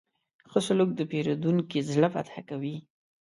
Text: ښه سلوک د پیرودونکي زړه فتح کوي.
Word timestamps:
ښه 0.49 0.59
سلوک 0.67 0.89
د 0.95 1.01
پیرودونکي 1.11 1.79
زړه 1.91 2.07
فتح 2.15 2.35
کوي. 2.49 2.75